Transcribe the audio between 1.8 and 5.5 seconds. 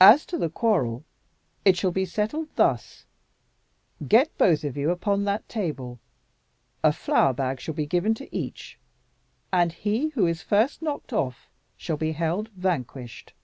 be settled thus. Get both of you upon that